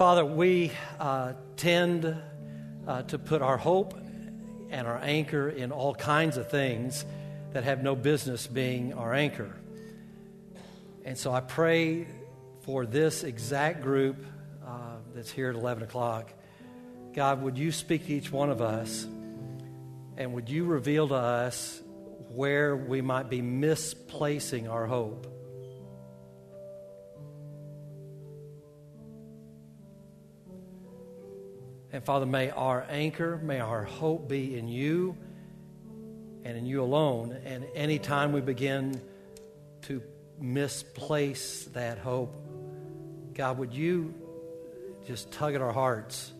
[0.00, 2.16] Father, we uh, tend
[2.86, 3.92] uh, to put our hope
[4.70, 7.04] and our anchor in all kinds of things
[7.52, 9.54] that have no business being our anchor.
[11.04, 12.06] And so I pray
[12.62, 14.24] for this exact group
[14.66, 16.32] uh, that's here at 11 o'clock.
[17.12, 19.06] God, would you speak to each one of us
[20.16, 21.78] and would you reveal to us
[22.30, 25.26] where we might be misplacing our hope?
[31.92, 35.16] And Father, may our anchor, may our hope be in you
[36.44, 37.36] and in you alone.
[37.44, 39.00] And anytime we begin
[39.82, 40.00] to
[40.38, 42.32] misplace that hope,
[43.34, 44.14] God, would you
[45.04, 46.32] just tug at our hearts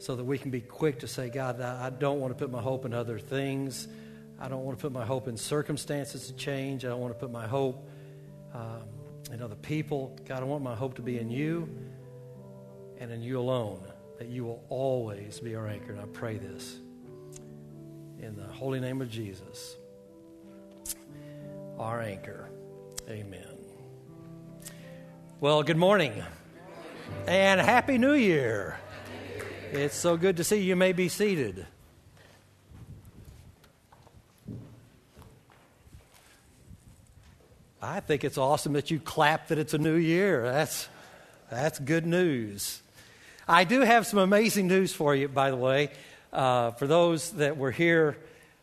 [0.00, 2.60] so that we can be quick to say, God, I don't want to put my
[2.60, 3.86] hope in other things.
[4.40, 6.84] I don't want to put my hope in circumstances to change.
[6.84, 7.88] I don't want to put my hope
[8.52, 8.82] um,
[9.30, 10.18] in other people.
[10.26, 11.68] God, I want my hope to be in you
[12.98, 13.91] and in you alone
[14.22, 15.90] that you will always be our anchor.
[15.90, 16.78] And I pray this
[18.20, 19.74] in the holy name of Jesus,
[21.76, 22.48] our anchor.
[23.08, 23.56] Amen.
[25.40, 26.22] Well, good morning
[27.26, 28.78] and Happy New Year.
[29.72, 30.66] It's so good to see you.
[30.66, 31.66] You may be seated.
[37.82, 40.44] I think it's awesome that you clap that it's a new year.
[40.44, 40.88] That's,
[41.50, 42.82] that's good news.
[43.52, 45.90] I do have some amazing news for you, by the way.
[46.32, 48.16] Uh, for those that were here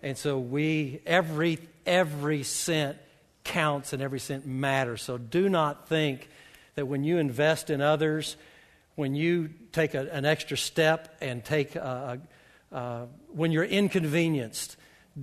[0.02, 2.98] And so we, every, every cent
[3.44, 5.02] counts and every cent matters.
[5.02, 6.30] So do not think
[6.76, 8.38] that when you invest in others,
[8.96, 12.22] when you take a, an extra step and take, a,
[12.72, 14.76] a, when you're inconvenienced,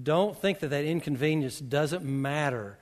[0.02, 2.78] don't think that that inconvenience doesn't matter.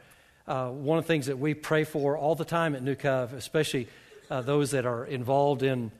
[0.46, 3.32] Uh, one of the things that we pray for all the time at New Cove,
[3.34, 3.88] especially
[4.30, 5.92] uh, those that are involved in,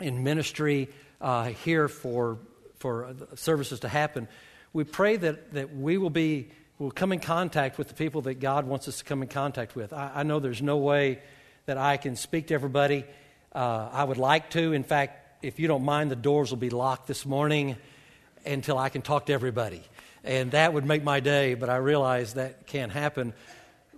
[0.00, 0.88] in ministry,
[1.20, 2.38] uh, here for,
[2.78, 4.28] for services to happen,
[4.72, 6.50] we pray that, that we will be
[6.80, 9.76] will come in contact with the people that God wants us to come in contact
[9.76, 9.92] with.
[9.92, 11.20] I, I know there's no way
[11.66, 13.04] that I can speak to everybody.
[13.54, 14.72] Uh, I would like to.
[14.72, 17.76] In fact, if you don't mind, the doors will be locked this morning
[18.46, 19.82] until I can talk to everybody.
[20.24, 23.34] And that would make my day, but I realize that can't happen.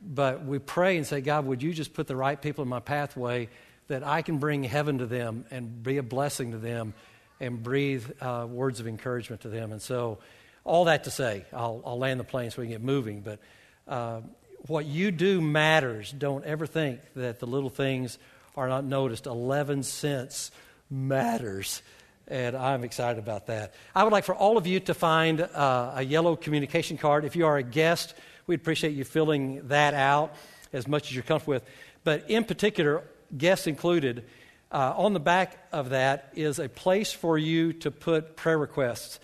[0.03, 2.81] But we pray and say, God, would you just put the right people in my
[2.81, 3.49] pathway
[3.87, 6.95] that I can bring heaven to them and be a blessing to them
[7.43, 9.73] and breathe uh, words of encouragement to them.
[9.73, 10.19] And so,
[10.65, 13.21] all that to say, I'll, I'll land the plane so we can get moving.
[13.21, 13.41] But
[13.89, 14.21] uh,
[14.69, 16.13] what you do matters.
[16.13, 18.17] Don't ever think that the little things
[18.57, 19.27] are not noticed.
[19.27, 20.53] 11 cents
[20.89, 21.83] matters.
[22.29, 23.75] And I'm excited about that.
[23.93, 27.25] I would like for all of you to find uh, a yellow communication card.
[27.25, 28.15] If you are a guest,
[28.47, 30.33] we'd appreciate you filling that out
[30.73, 31.65] as much as you're comfortable with.
[32.05, 33.03] But in particular,
[33.37, 34.25] guests included,
[34.73, 39.21] uh, on the back of that is a place for you to put prayer requests.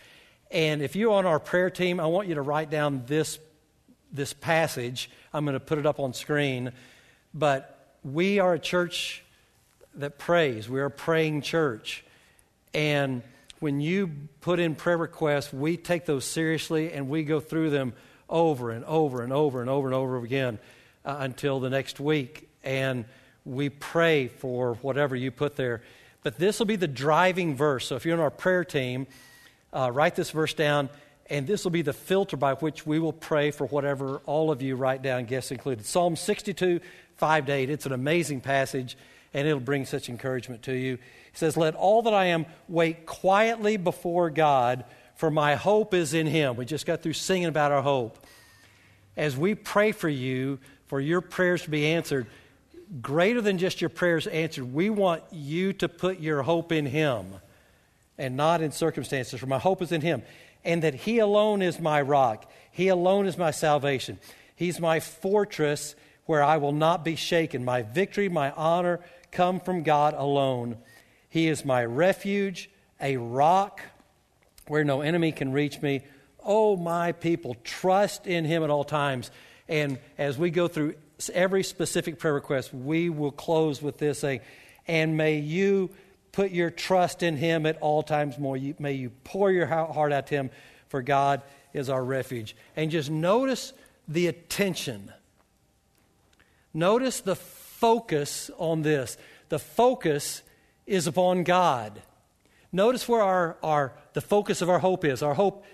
[0.51, 3.39] And if you're on our prayer team, I want you to write down this,
[4.13, 5.11] this passage.
[5.33, 6.73] I'm going to put it up on screen.
[7.33, 9.25] But we are a church
[9.95, 12.05] that prays, we are a praying church.
[12.75, 13.23] And
[13.59, 14.11] when you
[14.43, 17.95] put in prayer requests, we take those seriously and we go through them
[18.29, 20.59] over and over and over and over and over again
[21.05, 22.49] uh, until the next week.
[22.63, 23.07] And
[23.49, 25.83] we pray for whatever you put there.
[26.23, 27.87] But this will be the driving verse.
[27.87, 29.07] So if you're in our prayer team,
[29.73, 30.91] uh, write this verse down,
[31.31, 34.61] and this will be the filter by which we will pray for whatever all of
[34.63, 35.87] you write down, guests included.
[35.87, 36.81] Psalm 62,
[37.17, 37.71] 5 to 8.
[37.71, 38.97] It's an amazing passage,
[39.33, 40.95] and it'll bring such encouragement to you.
[40.95, 41.01] It
[41.35, 44.85] says, Let all that I am wait quietly before God,
[45.17, 46.57] for my hope is in Him.
[46.57, 48.19] We just got through singing about our hope.
[49.17, 52.27] As we pray for you, for your prayers to be answered,
[53.01, 54.73] greater than just your prayers answered.
[54.73, 57.35] We want you to put your hope in Him
[58.17, 60.23] and not in circumstances, for my hope is in Him,
[60.65, 62.51] and that He alone is my rock.
[62.71, 64.19] He alone is my salvation.
[64.57, 65.95] He's my fortress
[66.27, 67.65] where I will not be shaken.
[67.65, 69.01] My victory, my honor
[69.31, 70.77] come from God alone.
[71.29, 72.71] He is my refuge,
[73.01, 73.81] a rock
[74.67, 76.03] where no enemy can reach me.
[76.45, 79.31] Oh, my people, trust in him at all times.
[79.69, 80.95] And as we go through
[81.33, 84.41] every specific prayer request, we will close with this saying,
[84.87, 85.91] And may you
[86.33, 88.57] put your trust in him at all times more.
[88.57, 90.51] You, may you pour your heart out to him,
[90.89, 91.43] for God
[91.73, 92.55] is our refuge.
[92.77, 93.73] And just notice
[94.07, 95.13] the attention.
[96.73, 99.17] Notice the focus on this.
[99.49, 100.43] The focus
[100.87, 102.01] is upon God.
[102.73, 105.23] Notice where our, our, the focus of our hope is.
[105.23, 105.65] Our hope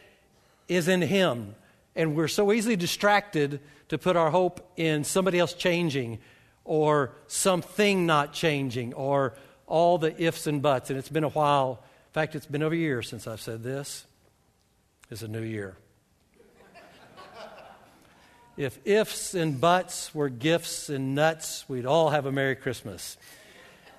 [0.68, 1.54] is in Him.
[1.96, 6.18] And we're so easily distracted to put our hope in somebody else changing
[6.64, 9.34] or something not changing or
[9.66, 10.90] all the ifs and buts.
[10.90, 11.82] And it's been a while.
[12.08, 14.06] In fact, it's been over a year since I've said this.
[15.10, 15.76] It's a new year.
[18.56, 23.16] if ifs and buts were gifts and nuts, we'd all have a Merry Christmas.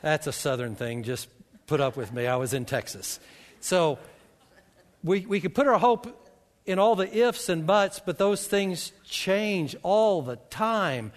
[0.02, 1.04] That's a Southern thing.
[1.04, 1.28] Just
[1.68, 2.28] put up with me.
[2.28, 3.20] I was in Texas.
[3.60, 4.00] So
[5.04, 6.25] we, we could put our hope
[6.66, 11.12] in all the ifs and buts, but those things change all the time.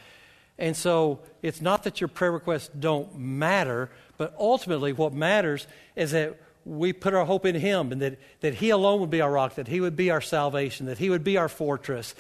[0.59, 5.67] And so it's not that your prayer requests don't matter, but ultimately what matters
[5.97, 9.21] is that we put our hope in Him and that, that He alone would be
[9.21, 12.15] our rock, that He would be our salvation, that He would be our fortress,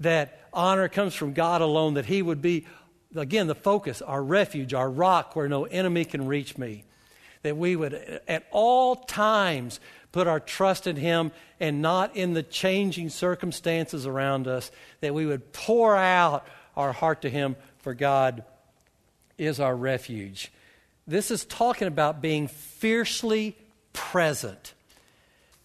[0.00, 2.66] that honor comes from God alone, that He would be,
[3.16, 6.84] again, the focus, our refuge, our rock where no enemy can reach me.
[7.42, 9.80] That we would at all times
[10.12, 14.70] put our trust in Him and not in the changing circumstances around us,
[15.00, 16.46] that we would pour out
[16.76, 18.44] our heart to Him, for God
[19.36, 20.50] is our refuge.
[21.06, 23.56] This is talking about being fiercely
[23.92, 24.74] present.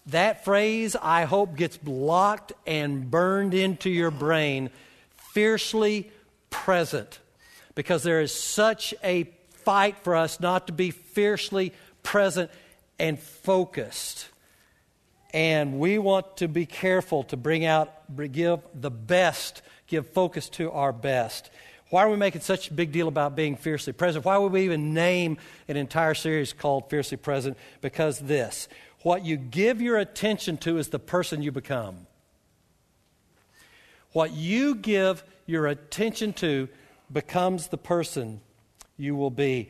[0.06, 4.70] That phrase, I hope, gets blocked and burned into your brain.
[5.16, 6.10] Fiercely
[6.50, 7.18] present.
[7.74, 9.24] Because there is such a
[9.64, 12.50] fight for us not to be fiercely present
[12.98, 14.28] and focused.
[15.34, 17.92] And we want to be careful to bring out,
[18.30, 21.50] give the best, give focus to our best.
[21.90, 24.24] Why are we making such a big deal about being fiercely present?
[24.24, 27.56] Why would we even name an entire series called Fiercely Present?
[27.80, 28.68] Because this
[29.02, 32.06] what you give your attention to is the person you become.
[34.12, 36.68] What you give your attention to
[37.12, 38.40] becomes the person
[38.96, 39.68] you will be.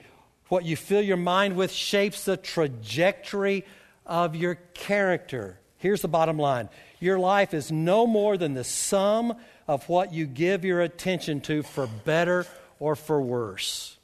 [0.48, 3.64] What you fill your mind with shapes the trajectory
[4.06, 5.58] of your character.
[5.78, 6.68] Here's the bottom line
[7.00, 9.36] your life is no more than the sum
[9.68, 12.46] of what you give your attention to for better
[12.78, 13.96] or for worse.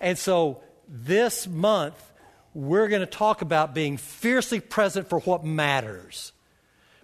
[0.00, 1.94] And so this month,
[2.54, 6.32] we're going to talk about being fiercely present for what matters.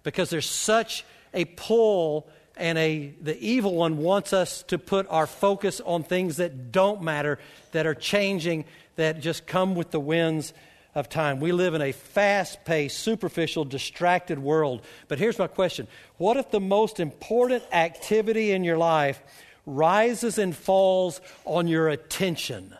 [0.02, 5.26] Because there's such a pull and a the evil one wants us to put our
[5.26, 7.38] focus on things that don't matter,
[7.72, 8.64] that are changing,
[8.96, 10.52] that just come with the winds
[10.94, 11.40] of time.
[11.40, 14.82] We live in a fast paced, superficial, distracted world.
[15.08, 19.20] But here's my question What if the most important activity in your life
[19.66, 22.74] rises and falls on your attention?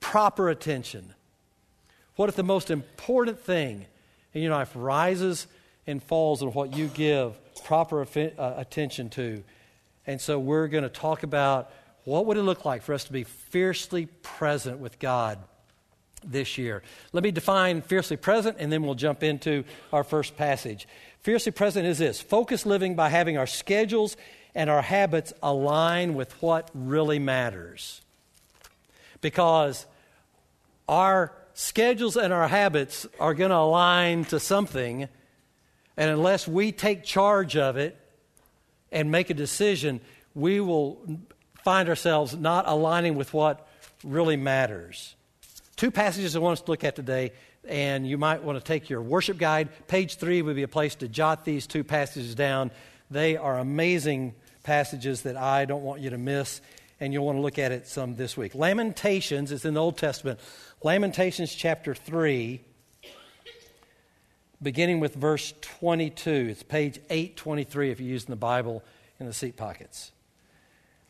[0.00, 1.14] Proper attention.
[2.16, 3.86] What if the most important thing
[4.34, 5.46] in your life rises
[5.86, 9.42] and falls on what you give proper uh, attention to?
[10.06, 11.70] And so we're going to talk about
[12.04, 15.38] what would it look like for us to be fiercely present with God
[16.24, 16.82] this year.
[17.12, 20.86] Let me define fiercely present and then we'll jump into our first passage.
[21.20, 24.16] Fiercely present is this focused living by having our schedules
[24.54, 28.00] and our habits align with what really matters.
[29.20, 29.86] Because
[30.88, 35.08] our schedules and our habits are going to align to something,
[35.96, 37.96] and unless we take charge of it
[38.90, 40.00] and make a decision,
[40.34, 40.98] we will
[41.62, 43.68] find ourselves not aligning with what
[44.02, 45.14] really matters.
[45.80, 47.32] Two passages I want us to look at today,
[47.66, 49.70] and you might want to take your worship guide.
[49.88, 52.70] Page three would be a place to jot these two passages down.
[53.10, 56.60] They are amazing passages that I don't want you to miss,
[57.00, 58.54] and you'll want to look at it some this week.
[58.54, 60.38] Lamentations is in the Old Testament.
[60.82, 62.60] Lamentations chapter 3,
[64.60, 66.48] beginning with verse 22.
[66.50, 68.84] It's page 823 if you're using the Bible
[69.18, 70.12] in the seat pockets.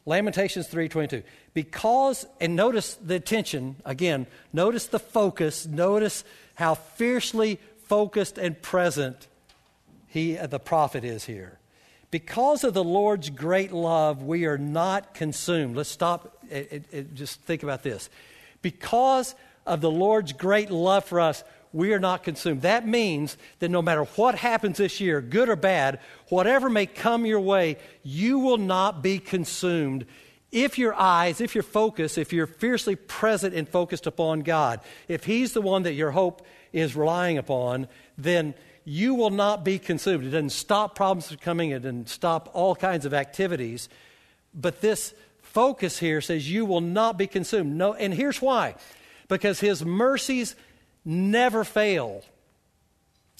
[0.06, 1.22] Lamentations 3:22.
[1.54, 9.28] Because and notice the attention again, notice the focus, notice how fiercely focused and present
[10.06, 11.58] he uh, the prophet is here.
[12.10, 15.76] Because of the Lord's great love, we are not consumed.
[15.76, 18.10] Let's stop and just think about this.
[18.62, 22.62] Because of the Lord's great love for us, we are not consumed.
[22.62, 27.26] That means that no matter what happens this year, good or bad, whatever may come
[27.26, 30.06] your way, you will not be consumed
[30.52, 35.24] if your eyes, if your focus, if you're fiercely present and focused upon God, if
[35.24, 37.86] He's the one that your hope is relying upon,
[38.18, 40.24] then you will not be consumed.
[40.24, 43.88] It doesn't stop problems from coming, it doesn't stop all kinds of activities.
[44.52, 47.76] But this focus here says you will not be consumed.
[47.76, 48.74] No, and here's why
[49.28, 50.56] because His mercies
[51.04, 52.22] never fail.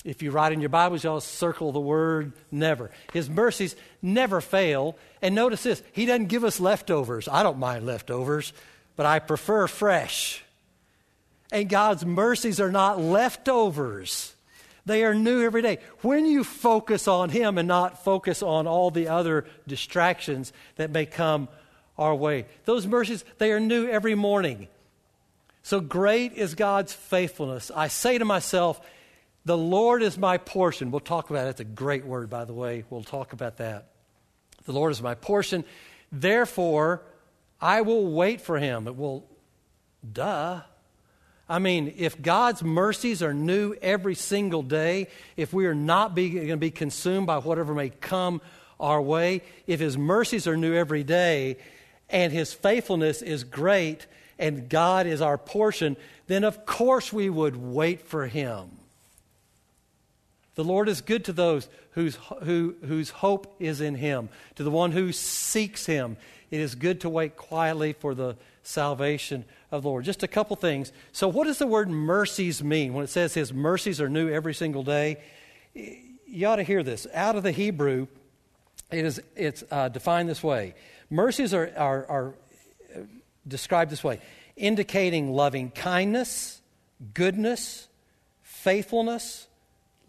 [0.05, 2.91] If you write in your Bibles, y'all circle the word never.
[3.13, 4.97] His mercies never fail.
[5.21, 7.29] And notice this He doesn't give us leftovers.
[7.29, 8.53] I don't mind leftovers,
[8.97, 10.43] but I prefer fresh.
[11.53, 14.35] And God's mercies are not leftovers,
[14.87, 15.79] they are new every day.
[16.01, 21.05] When you focus on Him and not focus on all the other distractions that may
[21.05, 21.49] come
[21.99, 24.69] our way, those mercies, they are new every morning.
[25.63, 27.71] So great is God's faithfulness.
[27.75, 28.81] I say to myself,
[29.45, 30.91] the Lord is my portion.
[30.91, 31.51] We'll talk about it.
[31.51, 32.85] It's a great word, by the way.
[32.91, 33.89] We'll talk about that.
[34.65, 35.65] The Lord is my portion.
[36.13, 37.03] Therefore,
[37.61, 38.87] I will wait for him.
[38.87, 39.27] It will,
[40.13, 40.61] duh.
[41.49, 46.49] I mean, if God's mercies are new every single day, if we are not going
[46.49, 48.41] to be consumed by whatever may come
[48.79, 51.57] our way, if his mercies are new every day
[52.09, 54.07] and his faithfulness is great
[54.41, 58.71] and God is our portion, then of course we would wait for him.
[60.57, 64.71] The Lord is good to those whose, who, whose hope is in Him, to the
[64.71, 66.17] one who seeks Him.
[66.51, 70.05] It is good to wait quietly for the salvation of the Lord.
[70.05, 70.93] Just a couple things.
[71.13, 74.53] So, what does the word mercies mean when it says His mercies are new every
[74.53, 75.19] single day?
[76.27, 77.07] You ought to hear this.
[77.15, 78.09] Out of the Hebrew,
[78.91, 80.75] it is, it's uh, defined this way
[81.11, 82.35] mercies are, are, are
[83.47, 84.21] described this way
[84.57, 86.61] indicating loving kindness,
[87.15, 87.89] goodness,
[88.43, 89.47] faithfulness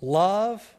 [0.02, 0.76] love,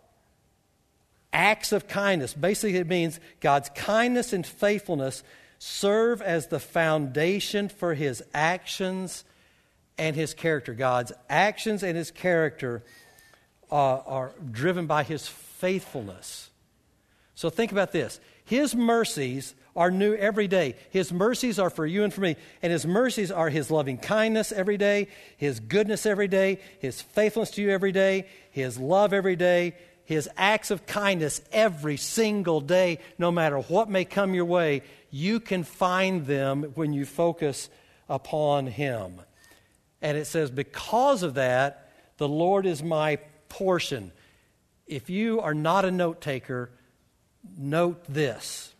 [1.33, 2.35] acts of kindness.
[2.35, 5.23] Basically, it means God's kindness and faithfulness
[5.59, 9.25] serve as the foundation for his actions
[9.97, 10.75] and his character.
[10.75, 12.83] God's actions and his character
[13.71, 16.51] uh, are driven by his faithfulness.
[17.35, 20.77] So think about this His mercies are new every day.
[20.91, 22.37] His mercies are for you and for me.
[22.61, 27.51] And His mercies are His loving kindness every day, His goodness every day, His faithfulness
[27.53, 29.75] to you every day, His love every day,
[30.05, 34.83] His acts of kindness every single day, no matter what may come your way.
[35.11, 37.71] You can find them when you focus
[38.09, 39.21] upon Him.
[40.03, 44.13] And it says, because of that, the Lord is my portion.
[44.87, 46.71] If you are not a note taker,
[47.57, 48.72] note this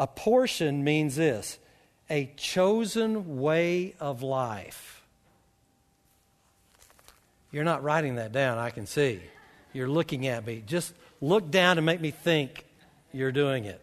[0.00, 1.58] a portion means this
[2.08, 5.04] a chosen way of life.
[7.52, 9.20] You're not writing that down, I can see.
[9.74, 10.64] You're looking at me.
[10.66, 12.64] Just look down and make me think
[13.12, 13.80] you're doing it.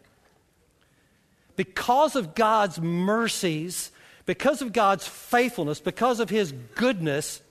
[1.56, 3.92] Because of God's mercies,
[4.26, 7.42] because of God's faithfulness, because of His goodness,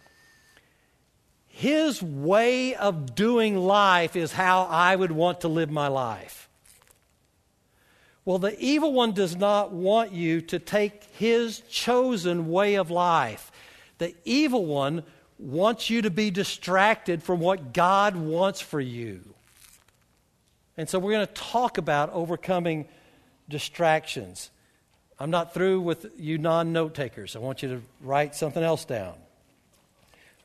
[1.46, 6.45] His way of doing life is how I would want to live my life.
[8.26, 13.52] Well, the evil one does not want you to take his chosen way of life.
[13.98, 15.04] The evil one
[15.38, 19.22] wants you to be distracted from what God wants for you.
[20.76, 22.88] And so we're going to talk about overcoming
[23.48, 24.50] distractions.
[25.20, 27.36] I'm not through with you non note takers.
[27.36, 29.14] I want you to write something else down.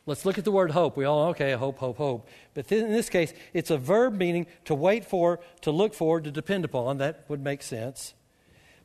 [0.05, 0.97] Let's look at the word hope.
[0.97, 2.27] We all, okay, hope, hope, hope.
[2.53, 6.31] But in this case, it's a verb meaning to wait for, to look for, to
[6.31, 6.97] depend upon.
[6.97, 8.13] That would make sense.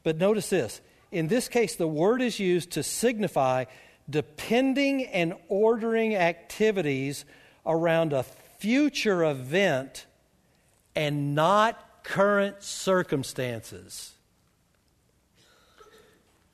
[0.03, 0.81] But notice this.
[1.11, 3.65] In this case, the word is used to signify
[4.09, 7.25] depending and ordering activities
[7.65, 10.07] around a future event
[10.95, 14.13] and not current circumstances.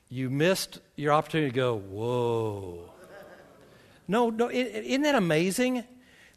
[0.09, 2.93] You missed your opportunity to go, whoa.
[4.07, 5.83] No, no, isn't that amazing?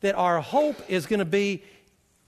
[0.00, 1.62] That our hope is going to be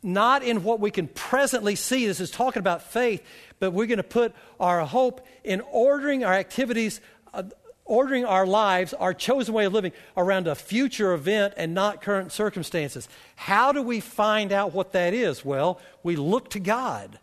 [0.02, 2.06] not in what we can presently see.
[2.06, 3.22] This is talking about faith,
[3.58, 7.00] but we're going to put our hope in ordering our activities,
[7.34, 7.42] uh,
[7.84, 12.32] ordering our lives, our chosen way of living around a future event and not current
[12.32, 13.08] circumstances.
[13.34, 15.44] How do we find out what that is?
[15.44, 17.18] Well, we look to God.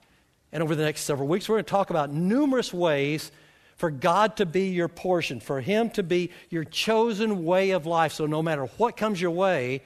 [0.51, 3.31] And over the next several weeks, we're going to talk about numerous ways
[3.75, 8.13] for God to be your portion, for Him to be your chosen way of life.
[8.13, 9.82] So no matter what comes your way,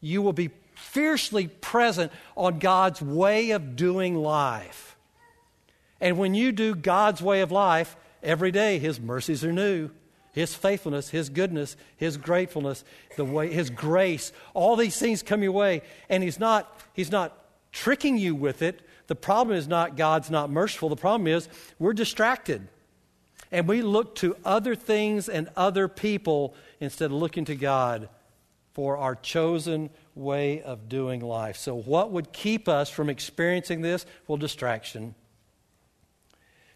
[0.00, 4.96] you will be fiercely present on God's way of doing life.
[6.00, 9.90] And when you do God's way of life, every day His mercies are new.
[10.32, 12.84] His faithfulness, His goodness, His gratefulness,
[13.16, 17.36] the way, His grace, all these things come your way, and He's not, He's not
[17.72, 18.80] tricking you with it.
[19.08, 20.88] The problem is not God's not merciful.
[20.88, 22.68] The problem is we're distracted.
[23.52, 28.08] And we look to other things and other people instead of looking to God
[28.72, 31.56] for our chosen way of doing life.
[31.56, 34.06] So, what would keep us from experiencing this?
[34.26, 35.14] Well, distraction.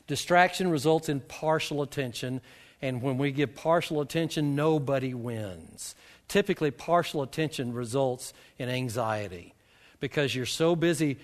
[0.07, 2.41] Distraction results in partial attention,
[2.83, 5.95] and when we give partial attention, nobody wins.
[6.29, 9.55] Typically, partial attention results in anxiety
[10.01, 11.19] because you're so busy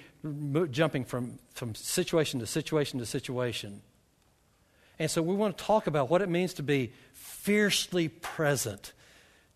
[0.71, 3.83] jumping from, from situation to situation to situation.
[5.01, 8.93] And so we want to talk about what it means to be fiercely present,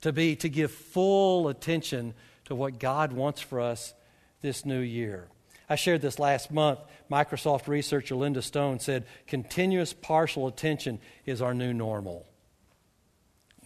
[0.00, 2.14] to be to give full attention
[2.46, 3.92] to what God wants for us
[4.40, 5.28] this new year.
[5.68, 6.78] I shared this last month.
[7.10, 12.26] Microsoft researcher Linda Stone said continuous partial attention is our new normal.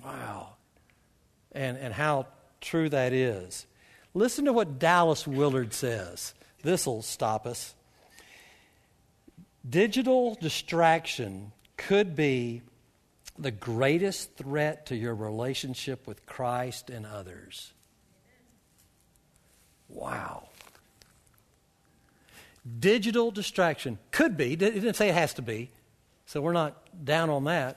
[0.04, 0.54] Wow.
[1.52, 2.26] And, and how
[2.61, 3.68] true that is.
[4.14, 6.35] Listen to what Dallas Willard says.
[6.64, 7.73] This will stop us.
[9.68, 12.61] Digital distraction could be
[13.38, 17.73] the greatest threat to your relationship with Christ and others.
[19.88, 20.49] Wow.
[22.78, 25.70] Digital distraction could be, it didn't say it has to be,
[26.26, 27.76] so we're not down on that.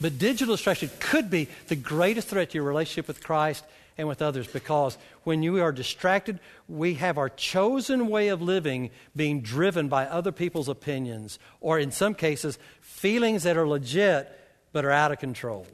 [0.00, 3.64] But digital distraction could be the greatest threat to your relationship with Christ
[3.98, 8.90] and with others because when you are distracted, we have our chosen way of living
[9.14, 14.38] being driven by other people's opinions, or in some cases, feelings that are legit
[14.72, 15.66] but are out of control.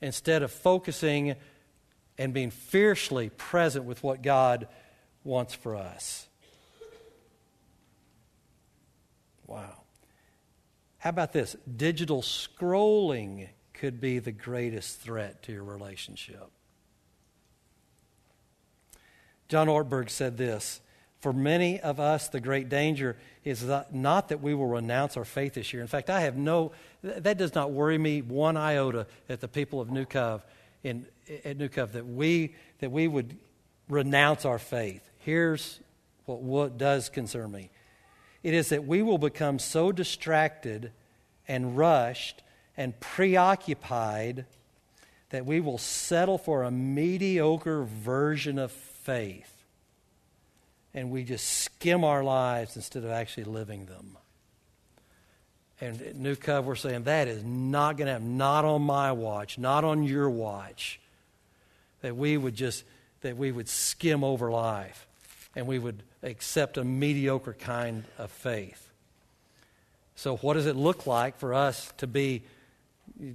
[0.00, 1.34] Instead of focusing
[2.18, 4.68] and being fiercely present with what God
[5.24, 6.26] wants for us.
[9.46, 9.82] Wow.
[10.98, 11.56] How about this?
[11.76, 16.50] Digital scrolling could be the greatest threat to your relationship.
[19.54, 20.80] John Ortberg said this
[21.20, 25.54] For many of us, the great danger is not that we will renounce our faith
[25.54, 25.80] this year.
[25.80, 26.72] In fact, I have no,
[27.04, 30.44] that does not worry me one iota at the people of New Cove,
[30.82, 31.06] in,
[31.44, 33.36] at New Cove, that we, that we would
[33.88, 35.08] renounce our faith.
[35.18, 35.78] Here's
[36.24, 37.70] what, what does concern me
[38.42, 40.90] it is that we will become so distracted
[41.46, 42.42] and rushed
[42.76, 44.46] and preoccupied
[45.30, 48.72] that we will settle for a mediocre version of
[49.04, 49.54] faith
[50.94, 54.16] and we just skim our lives instead of actually living them.
[55.80, 59.58] And New Cove, we're saying that is not going to happen, not on my watch,
[59.58, 61.00] not on your watch.
[62.02, 62.84] That we would just,
[63.22, 65.08] that we would skim over life
[65.56, 68.88] and we would accept a mediocre kind of faith.
[70.14, 72.44] So, what does it look like for us to be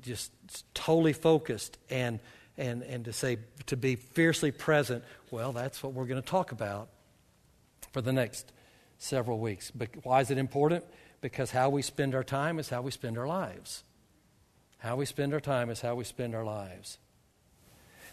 [0.01, 0.31] just
[0.73, 2.19] totally focused and
[2.59, 6.51] and, and to say to be fiercely present, well, that's what we're going to talk
[6.51, 6.89] about
[7.91, 8.51] for the next
[8.97, 9.71] several weeks.
[9.71, 10.83] But why is it important?
[11.21, 13.83] Because how we spend our time is how we spend our lives.
[14.77, 16.97] How we spend our time is how we spend our lives.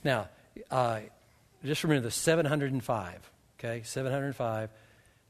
[0.04, 0.28] Now,
[0.70, 1.00] uh,
[1.64, 3.82] just remember the 705, okay?
[3.85, 4.70] 705,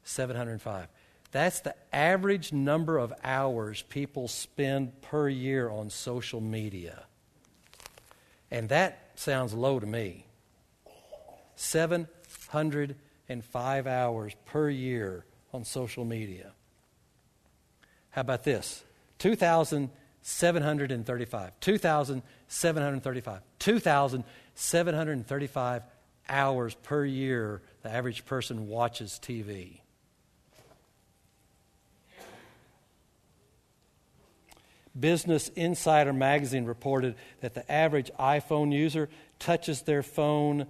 [0.03, 0.87] 705.
[1.31, 7.03] That's the average number of hours people spend per year on social media.
[8.49, 10.25] And that sounds low to me.
[11.55, 16.53] 705 hours per year on social media.
[18.11, 18.83] How about this?
[19.19, 21.59] 2,735.
[21.59, 23.41] 2,735.
[23.59, 25.83] 2,735
[26.29, 29.81] hours per year the average person watches TV.
[34.99, 39.07] Business Insider magazine reported that the average iPhone user
[39.39, 40.67] touches their phone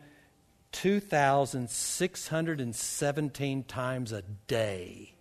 [0.74, 5.14] 2,617 times a day.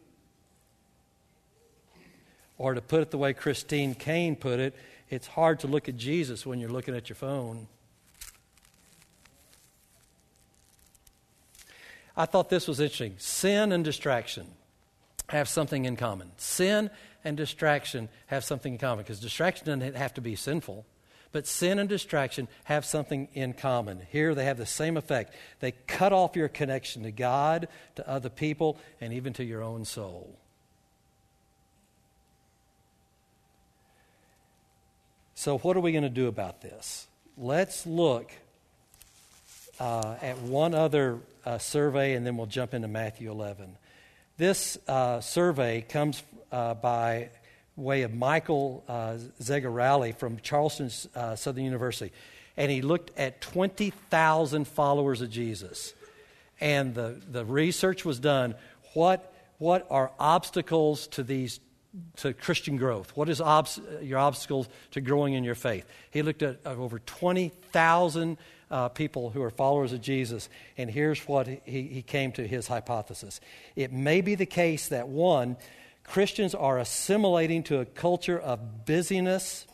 [2.59, 4.75] Or to put it the way Christine Kane put it,
[5.09, 7.69] it's hard to look at Jesus when you're looking at your phone.
[12.17, 13.15] I thought this was interesting.
[13.19, 14.47] Sin and distraction
[15.29, 16.31] have something in common.
[16.39, 16.91] Sin
[17.27, 20.87] and distraction have something in common because distraction doesn't have to be sinful.
[21.33, 24.01] But sin and distraction have something in common.
[24.11, 25.35] Here they have the same effect.
[25.61, 29.85] They cut off your connection to God, to other people, and even to your own
[29.85, 30.39] soul.
[35.35, 37.07] So, what are we going to do about this?
[37.37, 38.31] Let's look
[39.79, 43.77] uh, at one other uh, survey and then we'll jump into Matthew 11.
[44.39, 46.23] This uh, survey comes
[46.53, 47.31] uh, by
[47.75, 52.13] way of Michael uh, Zigarelli from Charleston uh, Southern University.
[52.55, 55.95] And he looked at 20,000 followers of Jesus.
[56.61, 58.55] And the, the research was done.
[58.93, 61.61] What, what are obstacles to these
[62.17, 63.17] to Christian growth?
[63.17, 65.87] What is obs- your obstacles to growing in your faith?
[66.11, 68.37] He looked at over 20,000
[68.71, 72.67] uh, people who are followers of Jesus, and here's what he, he came to his
[72.67, 73.41] hypothesis.
[73.77, 75.57] It may be the case that one,
[76.05, 79.67] Christians are assimilating to a culture of busyness,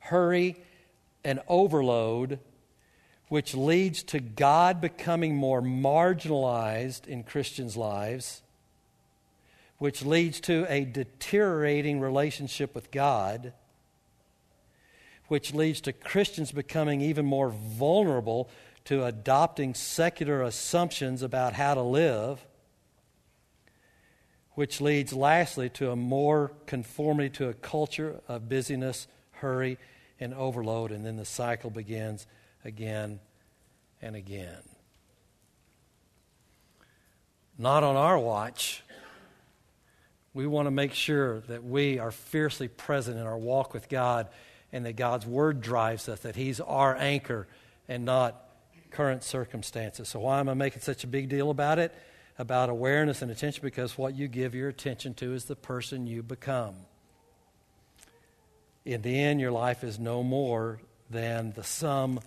[0.00, 0.56] hurry,
[1.24, 2.38] and overload,
[3.28, 8.42] which leads to God becoming more marginalized in Christians' lives,
[9.78, 13.52] which leads to a deteriorating relationship with God
[15.30, 18.50] which leads to Christians becoming even more vulnerable
[18.84, 22.44] to adopting secular assumptions about how to live,
[24.54, 29.78] which leads lastly to a more conformity to a culture of busyness, hurry,
[30.18, 32.26] and overload, and then the cycle begins
[32.64, 33.20] again
[34.02, 34.58] and again.
[37.56, 38.82] Not on our watch.
[40.34, 44.26] We want to make sure that we are fiercely present in our walk with God
[44.72, 47.46] and that God's Word drives us, that He's our anchor
[47.88, 48.42] and not
[48.90, 50.08] current circumstances.
[50.08, 51.94] So, why am I making such a big deal about it?
[52.38, 53.60] About awareness and attention?
[53.62, 56.74] Because what you give your attention to is the person you become.
[58.84, 60.80] In the end, your life is no more
[61.10, 62.20] than the sum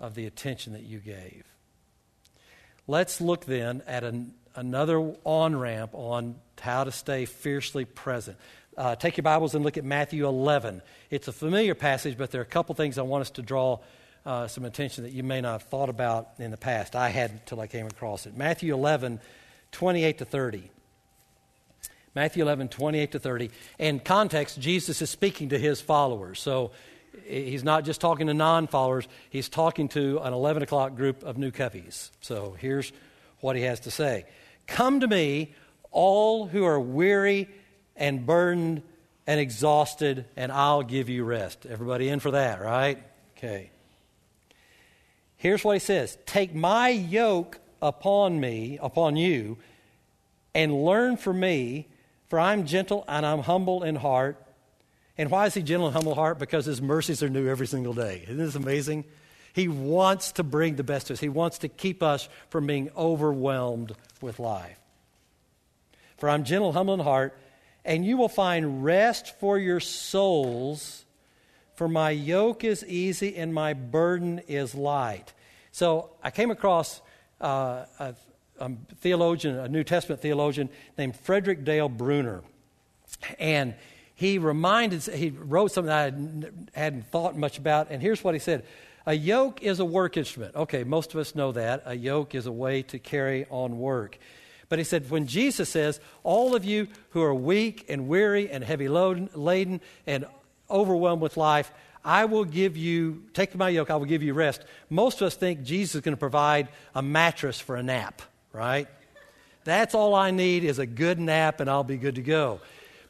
[0.00, 1.44] of the attention that you gave.
[2.86, 8.38] Let's look then at an, another on ramp on how to stay fiercely present
[8.76, 10.82] uh, take your Bibles and look at Matthew 11.
[11.10, 13.78] It's a familiar passage, but there are a couple things I want us to draw
[14.26, 16.96] uh, some attention that you may not have thought about in the past.
[16.96, 18.36] I had until I came across it.
[18.36, 19.20] Matthew 11,
[19.72, 20.70] 28 to 30.
[22.14, 23.50] Matthew 11, 28 to 30.
[23.78, 26.40] In context, Jesus is speaking to his followers.
[26.40, 26.70] So
[27.24, 31.38] he's not just talking to non followers, he's talking to an 11 o'clock group of
[31.38, 32.10] new cuffies.
[32.20, 32.92] So here's
[33.40, 34.26] what he has to say
[34.66, 35.54] Come to me,
[35.90, 37.48] all who are weary
[37.96, 38.82] and burdened
[39.26, 41.66] and exhausted, and I'll give you rest.
[41.66, 43.02] Everybody in for that, right?
[43.36, 43.70] Okay.
[45.36, 49.58] Here's what he says Take my yoke upon me, upon you,
[50.54, 51.88] and learn from me,
[52.28, 54.40] for I'm gentle and I'm humble in heart.
[55.16, 56.38] And why is he gentle and humble in heart?
[56.38, 58.24] Because his mercies are new every single day.
[58.24, 59.04] Isn't this amazing?
[59.52, 61.20] He wants to bring the best to us.
[61.20, 64.78] He wants to keep us from being overwhelmed with life.
[66.16, 67.38] For I'm gentle, humble in heart,
[67.84, 71.04] and you will find rest for your souls,
[71.74, 75.32] for my yoke is easy and my burden is light.
[75.72, 77.02] So I came across
[77.40, 78.14] uh, a,
[78.60, 78.70] a,
[79.00, 82.42] theologian, a New Testament theologian named Frederick Dale Bruner.
[83.38, 83.74] And
[84.14, 88.64] he reminded, he wrote something I hadn't thought much about, and here's what he said.
[89.06, 90.54] A yoke is a work instrument.
[90.54, 91.82] Okay, most of us know that.
[91.84, 94.18] A yoke is a way to carry on work.
[94.74, 98.64] But he said, when Jesus says, All of you who are weak and weary and
[98.64, 100.24] heavy laden and
[100.68, 101.70] overwhelmed with life,
[102.04, 104.64] I will give you, take my yoke, I will give you rest.
[104.90, 108.20] Most of us think Jesus is going to provide a mattress for a nap,
[108.52, 108.88] right?
[109.62, 112.60] That's all I need is a good nap and I'll be good to go.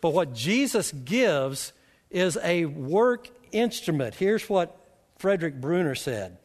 [0.02, 1.72] But what Jesus gives
[2.10, 4.16] is a work instrument.
[4.16, 4.76] Here's what
[5.16, 6.36] Frederick Bruner said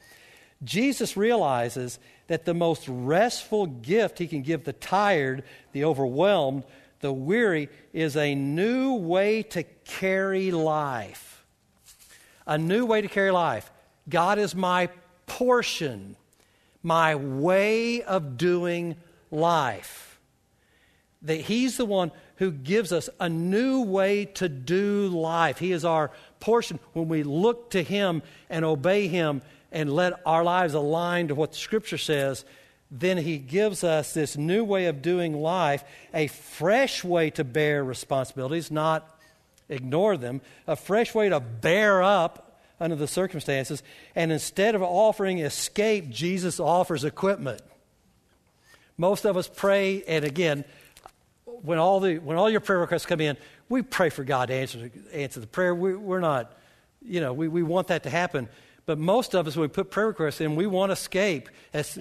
[0.63, 6.63] Jesus realizes that the most restful gift he can give the tired, the overwhelmed,
[6.99, 11.43] the weary is a new way to carry life.
[12.45, 13.71] A new way to carry life.
[14.07, 14.89] God is my
[15.25, 16.15] portion,
[16.83, 18.95] my way of doing
[19.31, 20.19] life.
[21.23, 25.57] That He's the one who gives us a new way to do life.
[25.57, 30.43] He is our portion when we look to Him and obey Him and let our
[30.43, 32.45] lives align to what the Scripture says,
[32.91, 37.83] then He gives us this new way of doing life, a fresh way to bear
[37.83, 39.19] responsibilities, not
[39.69, 43.83] ignore them, a fresh way to bear up under the circumstances.
[44.15, 47.61] And instead of offering escape, Jesus offers equipment.
[48.97, 50.65] Most of us pray, and again,
[51.45, 53.37] when all, the, when all your prayer requests come in,
[53.69, 55.75] we pray for God to answer, answer the prayer.
[55.75, 56.53] We, we're not,
[57.01, 58.49] you know, we, we want that to happen.
[58.89, 61.47] But most of us, when we put prayer requests in, we want escape.
[61.73, 61.99] As,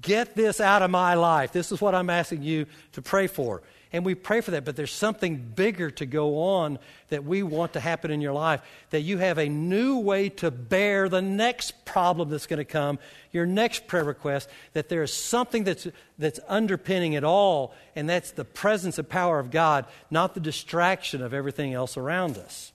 [0.00, 1.52] get this out of my life.
[1.52, 3.62] This is what I'm asking you to pray for.
[3.92, 7.74] And we pray for that, but there's something bigger to go on that we want
[7.74, 8.62] to happen in your life.
[8.90, 12.98] That you have a new way to bear the next problem that's going to come,
[13.30, 15.86] your next prayer request, that there is something that's,
[16.18, 21.22] that's underpinning it all, and that's the presence and power of God, not the distraction
[21.22, 22.72] of everything else around us.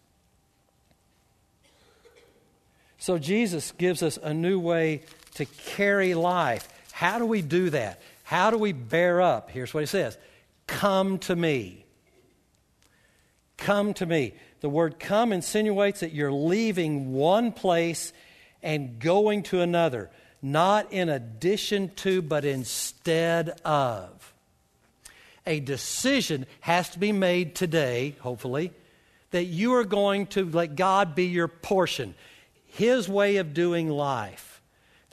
[3.04, 5.02] So Jesus gives us a new way
[5.34, 6.70] to carry life.
[6.94, 8.02] How do we do that?
[8.24, 9.50] How do we bear up?
[9.50, 10.18] Here's what he says
[10.68, 11.84] Come to me.
[13.58, 14.36] Come to me.
[14.62, 18.14] The word come insinuates that you're leaving one place
[18.62, 20.10] and going to another,
[20.42, 24.34] not in addition to, but instead of.
[25.46, 28.72] A decision has to be made today, hopefully,
[29.32, 32.16] that you are going to let God be your portion,
[32.74, 34.54] His way of doing life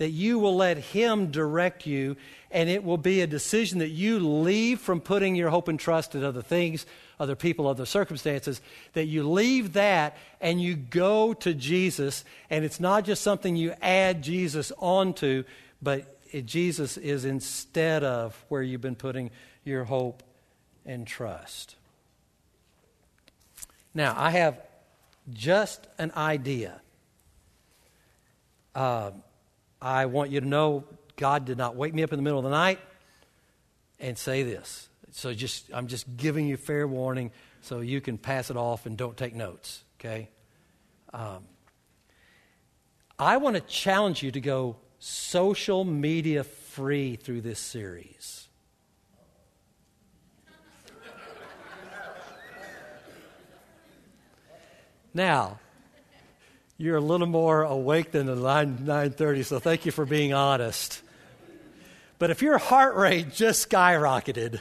[0.01, 2.17] that you will let Him direct you,
[2.51, 6.15] and it will be a decision that you leave from putting your hope and trust
[6.15, 6.87] in other things,
[7.21, 8.63] other people, other circumstances,
[8.95, 13.75] that you leave that and you go to Jesus, and it's not just something you
[13.83, 15.45] add Jesus onto,
[15.83, 19.31] but it, Jesus is instead of where you've been putting
[19.67, 20.23] your hope
[20.87, 21.77] and trust.
[23.93, 24.59] Now, I have
[25.31, 26.81] just an idea.
[28.75, 29.11] Uh,
[29.81, 30.85] I want you to know
[31.17, 32.79] God did not wake me up in the middle of the night
[33.99, 34.89] and say this.
[35.13, 38.97] So just I'm just giving you fair warning so you can pass it off and
[38.97, 40.29] don't take notes, okay?
[41.13, 41.45] Um,
[43.19, 48.49] I want to challenge you to go social media free through this series.
[55.15, 55.59] now,
[56.81, 61.03] you're a little more awake than the 9, 9.30, so thank you for being honest.
[62.19, 64.61] But if your heart rate just skyrocketed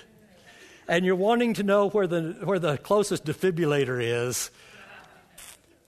[0.90, 4.52] and you're wanting to know where the, where the closest defibrillator is,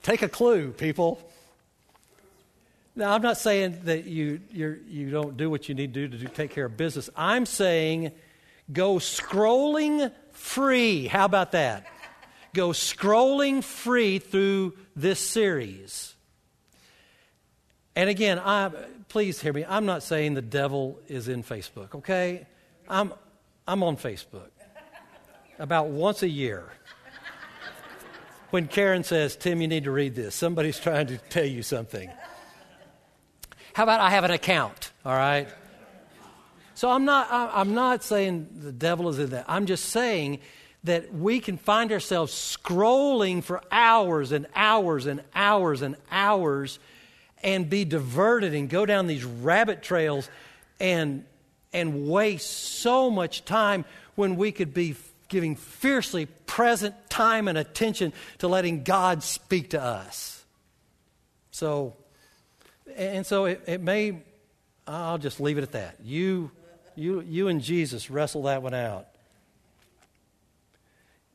[0.02, 1.20] take a clue, people.
[2.96, 6.16] Now, I'm not saying that you, you're, you don't do what you need to do
[6.16, 7.10] to do, take care of business.
[7.14, 8.10] I'm saying
[8.72, 11.08] go scrolling free.
[11.08, 11.84] How about that?
[12.54, 16.14] Go scrolling free through this series.
[17.94, 18.70] And again, I,
[19.08, 19.64] please hear me.
[19.68, 22.46] I'm not saying the devil is in Facebook, okay?
[22.88, 23.12] I'm,
[23.68, 24.48] I'm on Facebook
[25.58, 26.64] about once a year.
[28.50, 32.10] When Karen says, Tim, you need to read this, somebody's trying to tell you something.
[33.74, 35.48] How about I have an account, all right?
[36.74, 39.44] So I'm not, I'm not saying the devil is in that.
[39.48, 40.40] I'm just saying
[40.84, 46.78] that we can find ourselves scrolling for hours and hours and hours and hours
[47.42, 50.28] and be diverted and go down these rabbit trails
[50.78, 51.24] and,
[51.72, 54.94] and waste so much time when we could be
[55.28, 60.44] giving fiercely present time and attention to letting God speak to us.
[61.50, 61.96] So,
[62.96, 64.22] and so it, it may,
[64.86, 65.96] I'll just leave it at that.
[66.04, 66.50] You,
[66.94, 69.06] you, you and Jesus wrestle that one out.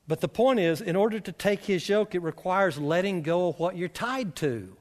[0.08, 3.60] But the point is, in order to take his yoke, it requires letting go of
[3.60, 4.78] what you're tied to.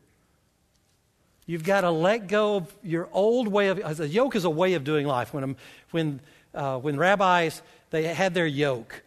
[1.46, 4.74] You've got to let go of your old way of a yoke is a way
[4.74, 5.32] of doing life.
[5.32, 5.56] When
[5.92, 6.20] when
[6.52, 9.02] uh, when rabbis they had their yoke,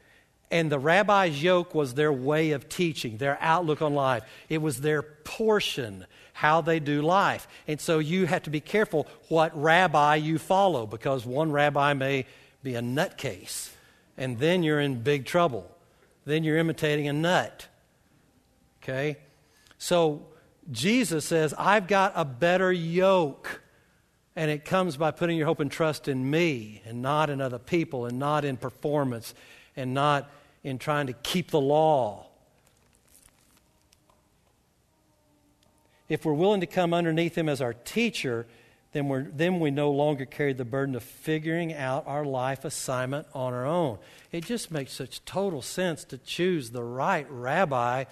[0.50, 4.24] and the rabbi's yoke was their way of teaching, their outlook on life.
[4.48, 7.48] It was their portion, how they do life.
[7.68, 12.26] And so you have to be careful what rabbi you follow because one rabbi may
[12.64, 13.70] be a nutcase,
[14.18, 15.70] and then you're in big trouble.
[16.26, 17.68] Then you're imitating a nut.
[18.82, 19.18] Okay,
[19.78, 20.26] so
[20.72, 23.62] Jesus says, I've got a better yoke.
[24.36, 27.60] And it comes by putting your hope and trust in me and not in other
[27.60, 29.34] people and not in performance
[29.76, 30.30] and not
[30.64, 32.26] in trying to keep the law.
[36.08, 38.46] If we're willing to come underneath Him as our teacher,
[38.94, 43.28] then, we're, then we no longer carry the burden of figuring out our life assignment
[43.34, 44.00] on our own.
[44.32, 48.06] It just makes such total sense to choose the right rabbi,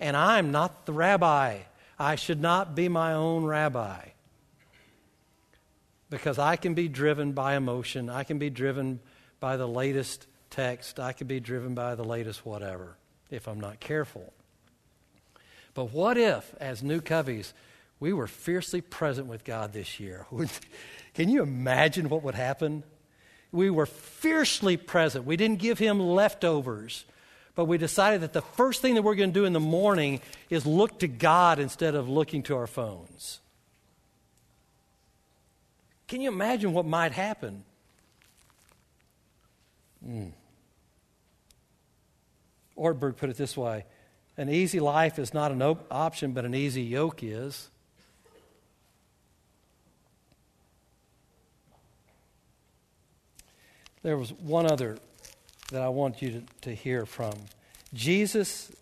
[0.00, 1.58] and I'm not the rabbi.
[1.98, 4.10] I should not be my own rabbi
[6.10, 8.08] because I can be driven by emotion.
[8.08, 9.00] I can be driven
[9.40, 11.00] by the latest text.
[11.00, 12.96] I can be driven by the latest whatever
[13.30, 14.32] if I'm not careful.
[15.74, 17.52] But what if, as new coveys,
[18.00, 20.26] we were fiercely present with God this year?
[21.14, 22.84] can you imagine what would happen?
[23.52, 25.24] We were fiercely present.
[25.24, 27.04] We didn't give Him leftovers
[27.58, 30.20] but we decided that the first thing that we're going to do in the morning
[30.48, 33.40] is look to God instead of looking to our phones.
[36.06, 37.64] Can you imagine what might happen?
[40.08, 40.30] Mm.
[42.76, 43.86] Ortberg put it this way
[44.36, 47.70] An easy life is not an op- option, but an easy yoke is.
[54.04, 54.98] There was one other
[55.72, 57.34] that I want you to, to hear from.
[57.92, 58.72] Jesus,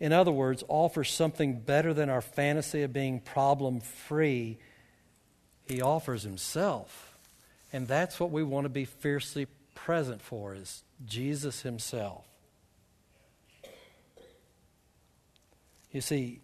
[0.00, 4.58] in other words, offers something better than our fantasy of being problem free.
[5.66, 7.16] He offers himself.
[7.72, 12.24] And that's what we want to be fiercely present for is Jesus himself.
[15.90, 16.40] You see,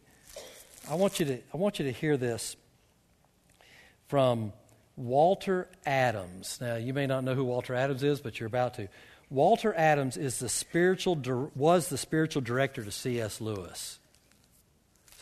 [0.91, 2.57] I want you to, I want you to hear this
[4.09, 4.53] from
[4.97, 6.59] Walter Adams.
[6.61, 8.89] Now, you may not know who Walter Adams is, but you're about to.
[9.31, 11.17] Walter Adams is the spiritual,
[11.55, 13.41] was the spiritual director to C.S.
[13.41, 13.99] Lewis.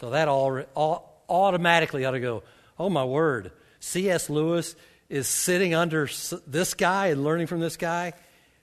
[0.01, 2.43] So that all, all, automatically ought to go,
[2.79, 4.31] oh my word, C.S.
[4.31, 4.77] Lewis
[5.09, 6.09] is sitting under
[6.47, 8.13] this guy and learning from this guy.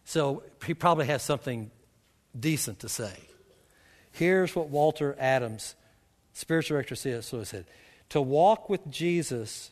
[0.06, 1.72] So he probably has something
[2.38, 3.14] decent to say.
[4.12, 5.76] Here's what Walter Adams,
[6.34, 7.34] spiritual director of C.S.
[7.34, 7.66] Lewis, said
[8.10, 9.72] To walk with Jesus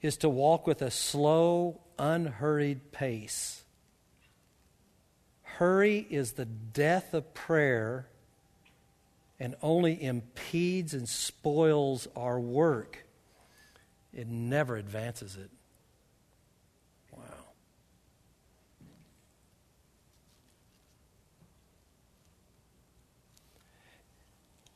[0.00, 3.64] is to walk with a slow, unhurried pace.
[5.58, 8.06] Hurry is the death of prayer
[9.40, 13.04] and only impedes and spoils our work.
[14.14, 15.50] It never advances it.
[17.10, 17.22] Wow.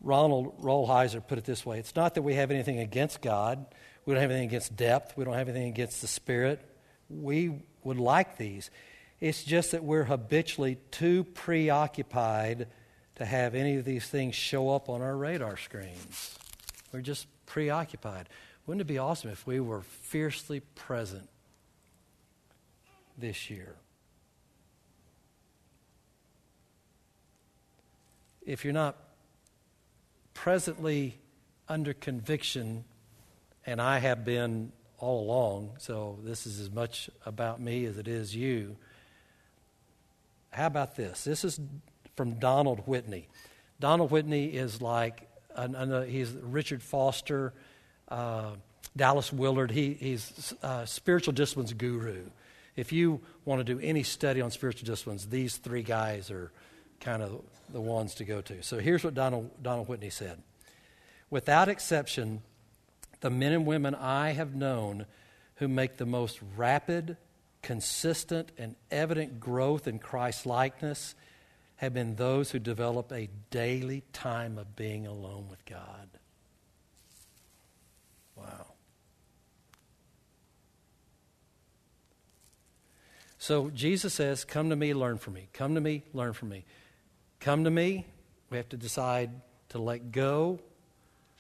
[0.01, 3.65] Ronald Rolheiser put it this way It's not that we have anything against God.
[4.05, 5.17] We don't have anything against depth.
[5.17, 6.61] We don't have anything against the Spirit.
[7.09, 8.69] We would like these.
[9.23, 12.67] It's just that we're habitually too preoccupied
[13.15, 16.37] to have any of these things show up on our radar screens.
[16.93, 18.29] We're just preoccupied.
[18.67, 21.29] Wouldn't it be awesome if we were fiercely present
[23.17, 23.77] this year?
[28.45, 28.97] If you're not
[30.35, 31.21] presently
[31.69, 32.83] under conviction
[33.65, 38.09] and I have been all along, so this is as much about me as it
[38.09, 38.79] is you.
[40.53, 41.25] How about this?
[41.25, 41.59] This is
[42.15, 43.29] from Donald Whitney.
[43.81, 45.29] Donald Whitney is like,
[46.07, 47.53] he's Richard Foster,
[48.09, 48.51] uh,
[48.97, 49.71] Dallas Willard.
[49.71, 52.25] He, he's a spiritual disciplines guru.
[52.77, 56.53] If you want to do any study on spiritual disciplines, these three guys are
[57.01, 58.63] kind of the ones to go to.
[58.63, 60.43] So here's what Donald, Donald Whitney said
[61.31, 62.43] Without exception,
[63.21, 65.07] the men and women I have known
[65.57, 67.17] who make the most rapid,
[67.63, 71.15] consistent, and evident growth in Christ likeness
[71.77, 76.09] have been those who develop a daily time of being alone with God.
[78.37, 78.67] Wow.
[83.39, 85.49] So Jesus says, Come to me, learn from me.
[85.53, 86.65] Come to me, learn from me.
[87.41, 88.07] Come to me.
[88.51, 89.31] We have to decide
[89.71, 90.61] to let go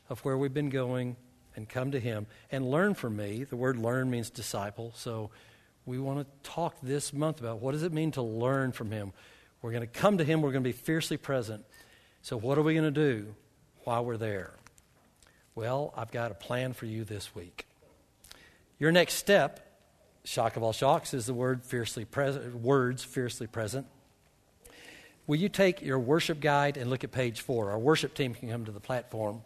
[0.09, 1.17] of where we've been going
[1.55, 3.45] and come to Him and learn from me.
[3.45, 4.93] The word learn means disciple.
[4.97, 5.31] So
[5.87, 9.13] we want to talk this month about what does it mean to learn from Him.
[9.61, 11.65] We're going to come to Him, we're going to be fiercely present.
[12.23, 13.35] So, what are we going to do
[13.85, 14.55] while we're there?
[15.55, 17.67] Well, I've got a plan for you this week.
[18.79, 19.67] Your next step,
[20.25, 23.87] shock of all shocks, is the word fiercely present, words fiercely present.
[25.27, 27.71] Will you take your worship guide and look at page four?
[27.71, 29.43] Our worship team can come to the platform.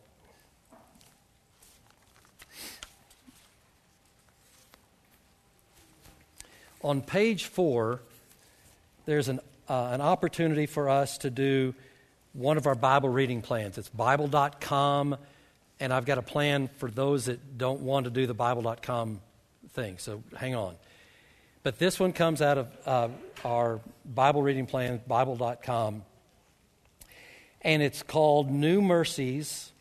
[6.87, 8.01] On page four,
[9.07, 11.75] there's an, uh, an opportunity for us to do
[12.33, 13.77] one of our Bible reading plans.
[13.77, 15.17] It's Bible.com,
[15.81, 19.21] and I've got a plan for those that don't want to do the Bible.com
[19.71, 20.77] thing, so hang on.
[21.65, 23.09] But this one comes out of uh,
[23.45, 26.05] our Bible reading plan, Bible.com,
[27.63, 29.73] and it's called New Mercies,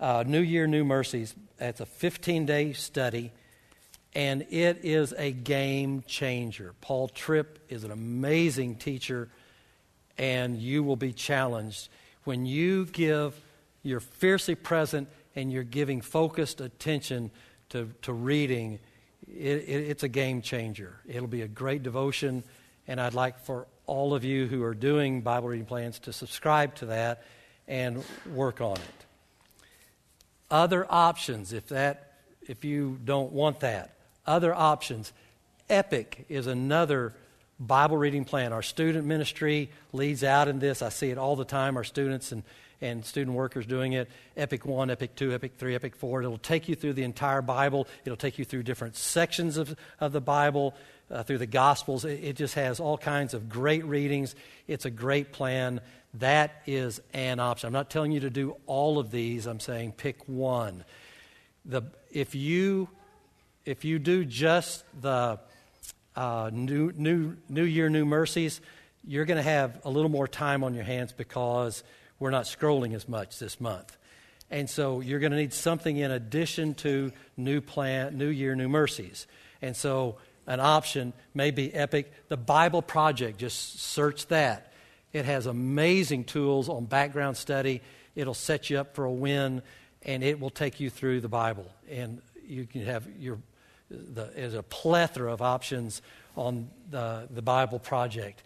[0.00, 1.34] uh, New Year, New Mercies.
[1.60, 3.32] It's a 15 day study
[4.14, 6.74] and it is a game changer.
[6.80, 9.28] Paul Tripp is an amazing teacher,
[10.18, 11.88] and you will be challenged.
[12.24, 13.34] When you give,
[13.82, 17.30] you're fiercely present and you're giving focused attention
[17.70, 18.78] to, to reading,
[19.26, 20.94] it, it, it's a game changer.
[21.08, 22.44] It'll be a great devotion,
[22.86, 26.74] and I'd like for all of you who are doing Bible reading plans to subscribe
[26.76, 27.24] to that
[27.66, 29.06] and work on it.
[30.50, 32.12] Other options, if that,
[32.46, 33.94] if you don't want that,
[34.26, 35.12] other options.
[35.68, 37.14] Epic is another
[37.58, 38.52] Bible reading plan.
[38.52, 40.82] Our student ministry leads out in this.
[40.82, 41.76] I see it all the time.
[41.76, 42.42] Our students and,
[42.80, 44.10] and student workers doing it.
[44.36, 46.22] Epic 1, Epic 2, Epic 3, Epic 4.
[46.22, 47.86] It'll take you through the entire Bible.
[48.04, 50.74] It'll take you through different sections of, of the Bible,
[51.10, 52.04] uh, through the Gospels.
[52.04, 54.34] It, it just has all kinds of great readings.
[54.66, 55.80] It's a great plan.
[56.14, 57.68] That is an option.
[57.68, 59.46] I'm not telling you to do all of these.
[59.46, 60.84] I'm saying pick one.
[61.64, 62.88] The, if, you,
[63.64, 65.38] if you do just the
[66.16, 68.60] uh, new, new, new Year, New Mercies,
[69.06, 71.82] you're going to have a little more time on your hands because
[72.18, 73.96] we're not scrolling as much this month.
[74.50, 78.68] And so you're going to need something in addition to New Plan, New Year, New
[78.68, 79.26] Mercies.
[79.62, 82.12] And so an option may be Epic.
[82.28, 84.72] The Bible Project, just search that.
[85.12, 87.80] It has amazing tools on background study.
[88.14, 89.62] It'll set you up for a win,
[90.02, 91.70] and it will take you through the Bible.
[91.90, 93.38] And you can have your
[93.92, 96.02] the, there's a plethora of options
[96.36, 98.42] on the, the Bible Project.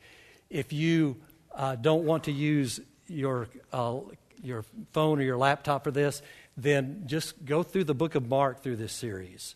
[0.50, 1.16] If you
[1.54, 3.98] uh, don't want to use your, uh,
[4.42, 6.22] your phone or your laptop for this,
[6.56, 9.54] then just go through the book of Mark through this series.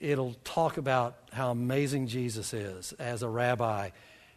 [0.00, 3.90] It'll talk about how amazing Jesus is as a rabbi,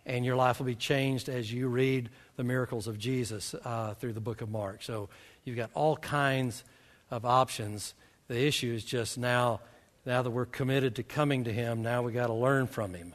[0.06, 4.14] and your life will be changed as you read the miracles of Jesus uh, through
[4.14, 4.84] the book of Mark.
[4.84, 5.10] So
[5.44, 6.64] you've got all kinds
[7.10, 7.94] of options.
[8.28, 9.62] The issue is just now
[10.08, 13.14] now that we're committed to coming to Him, now we got to learn from Him.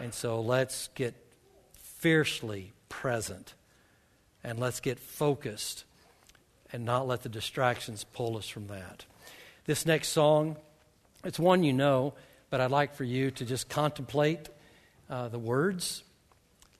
[0.00, 1.14] And so let's get
[1.78, 3.54] fiercely present
[4.42, 5.84] and let's get focused
[6.72, 9.04] and not let the distractions pull us from that.
[9.64, 10.56] This next song,
[11.22, 12.14] it's one you know,
[12.50, 14.48] but I'd like for you to just contemplate
[15.08, 16.02] uh, the words,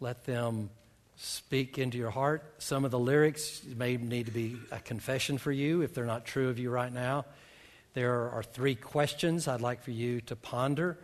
[0.01, 0.69] let them
[1.17, 2.43] speak into your heart.
[2.59, 6.25] Some of the lyrics may need to be a confession for you if they're not
[6.25, 7.25] true of you right now.
[7.95, 10.99] There are three questions I'd like for you to ponder.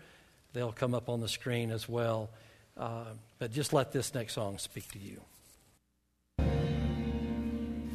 [0.52, 2.30] They'll come up on the screen as well.
[2.76, 3.04] Uh,
[3.38, 5.20] but just let this next song speak to you.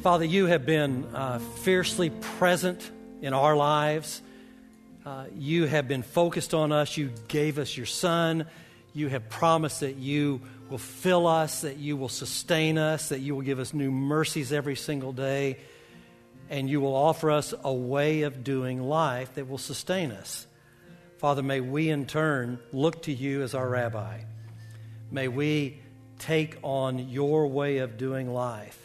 [0.02, 2.90] Father, you have been uh, fiercely present
[3.20, 4.22] in our lives.
[5.04, 6.96] Uh, you have been focused on us.
[6.96, 8.46] You gave us your Son.
[8.94, 10.40] You have promised that you
[10.70, 14.54] will fill us, that you will sustain us, that you will give us new mercies
[14.54, 15.58] every single day
[16.50, 20.46] and you will offer us a way of doing life that will sustain us.
[21.18, 24.20] Father, may we in turn look to you as our rabbi.
[25.10, 25.80] May we
[26.18, 28.78] take on your way of doing life.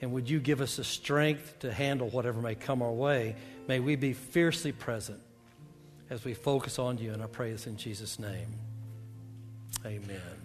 [0.00, 3.36] And would you give us the strength to handle whatever may come our way?
[3.66, 5.20] May we be fiercely present
[6.10, 7.12] as we focus on you.
[7.12, 8.48] And I pray this in Jesus' name.
[9.84, 10.35] Amen.